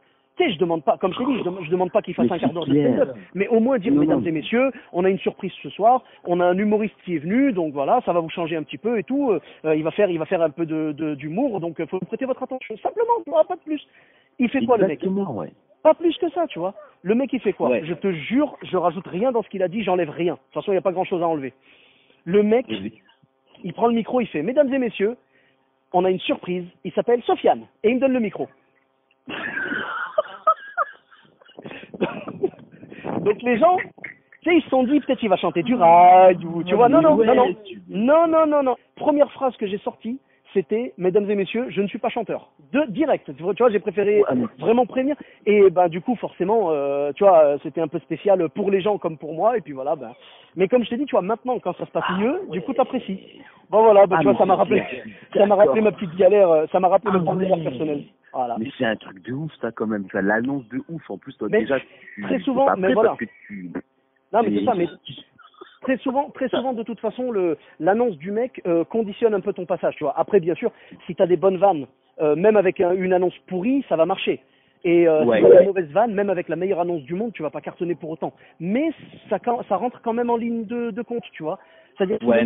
Je 0.49 0.59
demande 0.59 0.83
pas, 0.85 0.97
comme 0.97 1.13
je 1.13 1.19
t'ai 1.19 1.27
dit, 1.27 1.39
je, 1.39 1.43
dem- 1.45 1.59
je 1.63 1.71
demande 1.71 1.91
pas 1.93 2.01
qu'il 2.03 2.15
fasse 2.15 2.27
Mais 2.29 2.37
un 2.37 2.39
quart 2.39 2.53
d'heure 2.53 2.65
de 2.67 2.73
stand-up, 2.95 3.17
mais 3.35 3.49
au 3.49 3.61
moins 3.61 3.79
dire, 3.79 3.93
Non, 3.93 4.01
mesdames 4.01 4.21
non. 4.21 4.27
et 4.27 4.31
messieurs, 4.33 4.71
on 4.93 5.05
a 5.05 5.11
une 5.11 5.19
surprise 5.19 5.53
ce 5.63 5.69
soir, 5.71 6.03
on 6.25 6.41
a 6.41 6.47
un 6.47 6.57
humoriste 6.57 6.95
qui 7.05 7.17
est 7.17 7.19
venu, 7.19 7.53
donc 7.53 7.73
voilà, 7.73 8.01
ça 8.07 8.13
va 8.13 8.21
vous 8.21 8.31
changer 8.31 8.57
un 8.57 8.63
petit 8.63 8.79
peu 8.79 8.99
et 8.99 9.03
tout. 9.05 9.31
euh, 9.33 9.41
euh, 9.67 9.75
il 9.77 9.83
va 9.85 9.91
faire, 9.91 10.09
il 10.11 10.19
va 10.19 10.25
faire 10.27 10.41
un 10.43 10.51
peu 10.51 10.65
de 10.67 11.15
d'humour, 11.15 11.61
donc 11.61 11.81
euh, 11.81 11.87
faut 11.87 11.99
prêter 12.01 12.25
votre 12.25 12.43
attention. 12.43 12.77
Simplement, 12.79 13.45
pas 13.47 13.57
de 13.57 13.61
plus. 13.61 13.87
Il 14.39 14.49
fait 14.49 14.65
quoi 14.65 14.77
le 14.79 14.87
mec? 14.89 15.01
Ouais. 15.35 15.53
pas 15.83 15.95
plus 15.95 16.17
que 16.19 16.31
ça, 16.31 16.47
tu 16.47 16.59
vois. 16.59 16.75
Le 17.03 17.15
mec, 17.15 17.33
il 17.33 17.41
fait 17.41 17.53
quoi? 17.53 17.69
Ouais. 17.71 17.83
Je 17.85 17.95
te 17.95 18.11
jure, 18.13 18.57
je 18.63 18.77
rajoute 18.77 19.07
rien 19.07 19.33
dans 19.33 19.43
ce 19.43 19.49
qu'il 19.49 19.63
a 19.63 19.69
dit, 19.69 19.83
j'enlève 19.83 20.11
rien. 20.11 20.35
De 20.35 20.39
toute 20.39 20.55
façon, 20.55 20.73
il 20.73 20.75
n'y 20.75 20.79
a 20.79 20.83
pas 20.83 20.93
grand-chose 20.93 21.23
à 21.23 21.27
enlever. 21.29 21.53
Le 22.25 22.43
mec, 22.43 22.67
il 23.65 23.73
prend 23.73 23.87
le 23.89 23.95
micro, 23.95 24.21
il 24.21 24.27
fait 24.27 24.43
Mesdames 24.43 24.73
et 24.73 24.79
messieurs, 24.79 25.17
on 25.93 26.05
a 26.05 26.11
une 26.11 26.21
surprise. 26.21 26.65
Il 26.85 26.93
s'appelle 26.93 27.23
Sofiane. 27.23 27.63
Et 27.83 27.91
il 27.91 27.97
me 27.97 28.01
donne 28.01 28.13
le 28.13 28.21
micro. 28.21 28.49
Donc 33.21 33.43
les 33.43 33.59
gens, 33.59 33.77
tu 34.43 34.51
sais, 34.51 34.57
ils 34.57 34.63
se 34.63 34.71
sont 34.71 34.85
dit 34.85 35.01
peut-être 35.01 35.23
il 35.23 35.29
va 35.29 35.37
chanter 35.37 35.63
du 35.63 35.75
ride 35.75 36.43
ou 36.45 36.63
tu 36.65 36.75
vois. 36.75 36.89
Non, 36.89 37.03
non, 37.03 37.17
non, 37.17 37.35
non. 37.35 37.55
Non, 37.89 38.27
non, 38.27 38.47
non, 38.47 38.63
non. 38.63 38.77
Première 38.97 39.31
phrase 39.33 39.57
que 39.57 39.67
j'ai 39.67 39.79
sortie, 39.79 40.19
c'était 40.55 40.95
Mesdames 40.97 41.31
et 41.31 41.35
messieurs, 41.35 41.67
je 41.71 41.81
ne 41.81 41.87
suis 41.87 41.99
pas 41.99 42.09
chanteur. 42.09 42.51
De 42.73 42.85
direct. 42.91 43.35
Tu 43.37 43.43
vois, 43.43 43.55
tu 43.55 43.65
j'ai 43.71 43.81
préféré 43.81 44.23
vraiment 44.59 44.87
prévenir. 44.87 45.17
Et 45.47 45.71
ben 45.71 45.89
du 45.89 46.01
coup, 46.01 46.15
forcément, 46.17 46.71
euh, 46.71 47.11
tu 47.15 47.25
vois, 47.25 47.45
euh, 47.45 47.59
c'était 47.63 47.81
un 47.81 47.89
peu 47.89 47.99
spécial 47.99 48.49
pour 48.51 48.71
les 48.71 48.81
gens 48.81 48.97
comme 48.99 49.19
pour 49.19 49.35
moi. 49.35 49.57
Et 49.57 49.61
puis 49.61 49.73
voilà. 49.73 49.97
Ben. 49.97 50.13
Mais 50.57 50.69
comme 50.69 50.85
je 50.85 50.91
t'ai 50.91 50.97
dit, 50.97 51.05
tu 51.07 51.13
vois, 51.13 51.23
maintenant, 51.23 51.59
quand 51.59 51.77
ça 51.77 51.87
se 51.87 51.91
passe 51.91 52.05
mieux, 52.19 52.41
du 52.51 52.61
coup, 52.63 52.73
t'apprécies. 52.73 53.21
Bon 53.71 53.83
voilà, 53.83 54.07
ben, 54.07 54.17
Ah, 54.19 54.21
tu 54.23 54.29
vois, 54.29 54.37
ça 54.39 54.47
m'a 54.47 54.57
rappelé, 54.57 54.83
ça 55.35 55.47
m'a 55.47 55.55
rappelé 55.55 55.81
ma 55.81 55.93
petite 55.93 56.15
galère, 56.17 56.51
euh, 56.51 56.67
ça 56.73 56.81
m'a 56.81 56.89
rappelé 56.89 57.13
Ah, 57.15 57.19
ma 57.19 57.25
petite 57.25 57.39
galère 57.41 57.59
ouais. 57.59 57.65
personnelle. 57.65 58.03
Voilà. 58.33 58.57
Mais 58.59 58.71
c'est 58.79 58.85
un 58.85 58.97
truc 58.97 59.23
de 59.25 59.33
ouf, 59.33 59.53
ça, 59.61 59.73
quand 59.73 59.87
même. 59.87 60.07
Ça, 60.13 60.23
l'annonce 60.23 60.69
de 60.69 60.81
ouf. 60.89 61.11
En 61.11 61.19
plus, 61.19 61.37
toi, 61.37 61.49
Mais 61.51 61.61
déjà, 61.61 61.79
tu. 61.81 62.23
très 62.23 62.39
souvent, 62.41 62.69
mais 62.77 62.93
voilà. 62.93 63.17
Tu... 63.49 63.71
Non, 64.33 64.43
mais 64.45 64.59
c'est 64.59 64.65
ça, 64.65 64.75
mais 64.77 64.87
très 65.81 65.97
souvent, 65.99 66.31
très 66.31 66.49
souvent, 66.49 66.73
de 66.73 66.83
toute 66.83 67.01
façon, 67.01 67.33
l'annonce 67.79 68.17
du 68.19 68.31
mec 68.31 68.61
euh, 68.67 68.85
conditionne 68.85 69.35
un 69.35 69.41
peu 69.41 69.53
ton 69.53 69.67
passage, 69.67 69.97
tu 69.97 70.05
vois. 70.05 70.15
Après, 70.17 70.41
bien 70.41 70.55
sûr, 70.55 70.73
si 71.07 71.15
t'as 71.15 71.27
des 71.27 71.37
bonnes 71.37 71.57
vannes, 71.57 71.87
euh, 72.21 72.37
même 72.37 72.57
avec 72.57 72.81
un- 72.81 72.93
une 72.95 73.13
annonce 73.13 73.37
pourrie, 73.47 73.85
ça 73.89 73.97
va 73.97 74.07
marcher. 74.07 74.41
Et 74.85 75.07
euh, 75.07 75.25
Ouais. 75.25 75.39
si 75.39 75.43
t'as 75.49 75.59
des 75.59 75.65
mauvaises 75.67 75.91
vannes, 75.91 76.15
même 76.15 76.31
avec 76.31 76.49
la 76.49 76.57
meilleure 76.57 76.81
annonce 76.81 77.03
du 77.03 77.15
monde, 77.15 77.33
tu 77.33 77.43
vas 77.43 77.51
pas 77.51 77.61
cartonner 77.61 77.95
pour 77.95 78.11
autant. 78.11 78.33
Mais 78.61 78.91
ça, 79.29 79.39
rentre 79.77 80.01
quand 80.03 80.13
même 80.15 80.31
en 80.31 80.37
ligne 80.37 80.65
de, 80.65 80.91
de 80.91 81.03
compte, 81.03 81.25
tu 81.33 81.43
vois. 81.43 81.59
C'est-à-dire 81.97 82.19
que 82.19 82.25
Ouais, 82.25 82.45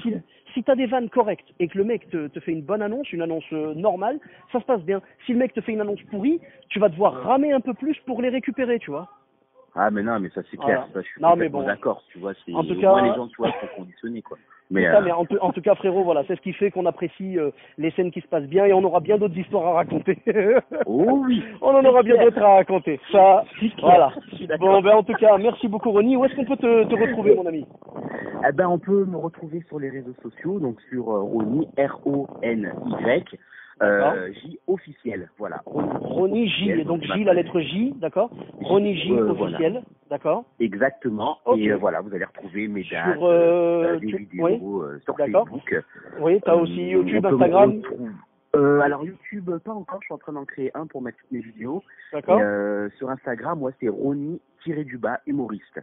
si-. 0.00 0.02
Si, 0.02 0.14
si 0.54 0.62
t'as 0.64 0.74
des 0.74 0.86
vannes 0.86 1.08
correctes 1.10 1.52
et 1.60 1.68
que 1.68 1.78
le 1.78 1.84
mec 1.84 2.08
te, 2.10 2.26
te 2.28 2.40
fait 2.40 2.50
une 2.52 2.62
bonne 2.62 2.82
annonce, 2.82 3.12
une 3.12 3.22
annonce 3.22 3.44
euh, 3.52 3.74
normale, 3.74 4.18
ça 4.50 4.58
se 4.60 4.64
passe 4.64 4.82
bien. 4.82 5.00
Si 5.26 5.32
le 5.32 5.38
mec 5.38 5.52
te 5.52 5.60
fait 5.60 5.72
une 5.72 5.80
annonce 5.80 6.02
pourrie, 6.10 6.40
tu 6.70 6.80
vas 6.80 6.88
devoir 6.88 7.12
ramer 7.22 7.52
un 7.52 7.60
peu 7.60 7.74
plus 7.74 7.96
pour 8.06 8.20
les 8.22 8.30
récupérer, 8.30 8.78
tu 8.80 8.90
vois. 8.90 9.08
Ah, 9.78 9.90
mais 9.90 10.02
non, 10.02 10.18
mais 10.20 10.30
ça, 10.30 10.40
c'est 10.50 10.56
clair. 10.56 10.86
Voilà. 10.88 10.92
Ça, 10.94 11.02
je 11.02 11.06
suis 11.08 11.20
Non, 11.20 11.28
mais 11.30 11.34
complètement 11.34 11.60
bon. 11.60 11.66
d'accord. 11.66 12.02
Tu 12.10 12.18
vois, 12.18 12.32
c'est. 12.46 12.54
En 12.54 12.64
tout 12.64 12.80
cas- 12.80 12.88
moins, 12.90 13.02
les 13.02 13.14
gens, 13.14 13.28
tu 13.28 13.36
vois, 13.36 13.50
sont 13.52 13.68
conditionnés, 13.76 14.22
quoi. 14.22 14.38
Mais, 14.68 14.82
ça, 14.82 14.98
euh, 14.98 15.02
mais 15.04 15.12
en, 15.12 15.24
tout- 15.24 15.38
en 15.40 15.52
tout 15.52 15.60
cas, 15.62 15.76
frérot, 15.76 16.02
voilà, 16.02 16.24
c'est 16.26 16.34
ce 16.34 16.40
qui 16.40 16.52
fait 16.52 16.72
qu'on 16.72 16.86
apprécie 16.86 17.38
euh, 17.38 17.52
les 17.78 17.92
scènes 17.92 18.10
qui 18.10 18.20
se 18.20 18.26
passent 18.26 18.48
bien 18.48 18.64
et 18.64 18.72
on 18.72 18.82
aura 18.82 18.98
bien 18.98 19.16
d'autres 19.16 19.38
histoires 19.38 19.64
à 19.66 19.72
raconter. 19.74 20.18
Oh 20.86 21.20
oui. 21.24 21.40
on 21.62 21.68
en 21.72 21.84
aura 21.84 22.02
bien 22.02 22.20
d'autres 22.20 22.42
à 22.42 22.54
raconter. 22.56 22.98
Ça, 23.12 23.44
voilà. 23.80 24.10
Bon, 24.58 24.80
ben 24.82 24.96
en 24.96 25.04
tout 25.04 25.12
cas, 25.14 25.38
merci 25.38 25.68
beaucoup, 25.68 25.92
Ronnie. 25.92 26.16
Où 26.16 26.24
est-ce 26.24 26.34
qu'on 26.34 26.44
peut 26.46 26.56
te, 26.56 26.82
te 26.82 26.94
retrouver, 27.00 27.36
mon 27.36 27.46
ami? 27.46 27.64
Eh 28.48 28.52
ben, 28.52 28.66
on 28.66 28.80
peut 28.80 29.04
me 29.04 29.16
retrouver 29.16 29.62
sur 29.68 29.78
les 29.78 29.88
réseaux 29.88 30.14
sociaux, 30.20 30.58
donc 30.58 30.80
sur 30.90 31.10
euh, 31.12 31.20
Rony, 31.20 31.68
R-O-N-Y. 31.78 33.38
Euh, 33.82 34.32
J 34.32 34.58
officiel, 34.66 35.28
voilà. 35.38 35.60
Ronnie 35.66 36.48
J, 36.48 36.82
donc 36.84 37.02
J, 37.02 37.24
la 37.24 37.34
lettre 37.34 37.60
J, 37.60 37.92
d'accord 37.96 38.30
Ronnie 38.60 38.96
J 38.96 39.12
euh, 39.12 39.28
officiel, 39.30 39.82
d'accord 40.08 40.44
Exactement. 40.60 41.38
Et 41.56 41.70
euh, 41.70 41.76
voilà, 41.76 42.00
vous 42.00 42.14
allez 42.14 42.24
retrouver 42.24 42.68
mes 42.68 42.84
dates, 42.90 43.18
Sur, 43.18 44.00
des 44.00 44.06
tu- 44.06 44.16
vidéos 44.16 44.46
oui. 44.46 45.00
sur. 45.04 45.16
Facebook. 45.16 45.84
Oui, 46.20 46.40
tu 46.42 46.50
as 46.50 46.54
Euh, 46.54 46.60
aussi 46.60 46.88
YouTube, 46.88 47.26
Instagram, 47.26 47.82
Euh, 48.54 48.80
alors 48.80 49.04
YouTube, 49.04 49.50
pas 49.62 49.72
encore. 49.72 50.00
Je 50.00 50.06
suis 50.06 50.14
en 50.14 50.18
train 50.18 50.32
d'en 50.32 50.46
créer 50.46 50.70
un 50.74 50.86
pour 50.86 51.02
mettre 51.02 51.18
mes 51.30 51.40
vidéos. 51.40 51.82
d'accord 52.14 52.38
euh, 52.40 52.88
sur 52.96 53.10
Instagram, 53.10 53.58
moi, 53.58 53.72
c'est 53.78 53.88
Ronnie-du-bas 53.90 55.20
humoriste. 55.26 55.80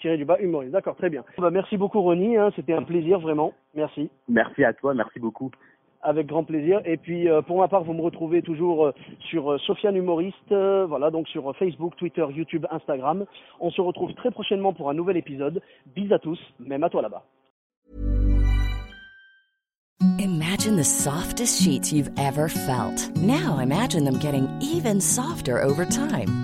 Tiré 0.00 0.16
du 0.16 0.24
bas, 0.24 0.38
humoriste, 0.40 0.72
d'accord, 0.72 0.96
très 0.96 1.08
bien. 1.10 1.24
Bah, 1.38 1.50
merci 1.50 1.76
beaucoup 1.76 2.00
Ronnie, 2.00 2.36
hein, 2.36 2.50
c'était 2.56 2.72
un 2.72 2.82
plaisir 2.82 3.20
vraiment, 3.20 3.52
merci. 3.74 4.10
Merci 4.28 4.64
à 4.64 4.72
toi, 4.72 4.92
merci 4.94 5.18
beaucoup. 5.20 5.50
Avec 6.04 6.26
grand 6.26 6.44
plaisir. 6.44 6.80
Et 6.84 6.98
puis 6.98 7.28
euh, 7.28 7.40
pour 7.40 7.58
ma 7.58 7.68
part, 7.68 7.82
vous 7.82 7.94
me 7.94 8.02
retrouvez 8.02 8.42
toujours 8.42 8.86
euh, 8.86 8.92
sur 9.30 9.52
euh, 9.52 9.58
Sofiane 9.58 9.96
Humoriste, 9.96 10.54
voilà, 10.86 11.10
donc 11.10 11.26
sur 11.28 11.56
Facebook, 11.56 11.96
Twitter, 11.96 12.26
YouTube, 12.30 12.66
Instagram. 12.70 13.24
On 13.58 13.70
se 13.70 13.80
retrouve 13.80 14.12
très 14.14 14.30
prochainement 14.30 14.74
pour 14.74 14.90
un 14.90 14.94
nouvel 14.94 15.16
épisode. 15.16 15.62
Bis 15.96 16.12
à 16.12 16.18
tous, 16.18 16.38
même 16.60 16.84
à 16.84 16.90
toi 16.90 17.02
là-bas. 17.02 17.24
Imagine 20.18 20.76
the 20.76 20.84
softest 20.84 21.62
sheets 21.62 21.92
you've 21.92 22.10
ever 22.18 22.48
felt. 22.48 23.10
Now 23.16 23.58
imagine 23.58 24.04
them 24.04 24.18
getting 24.18 24.46
even 24.60 25.00
softer 25.00 25.62
over 25.62 25.86
time. 25.86 26.43